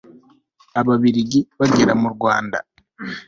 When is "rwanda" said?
2.15-2.57